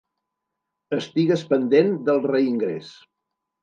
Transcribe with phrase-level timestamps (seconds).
[0.99, 2.95] Estigues pendent del reingrés.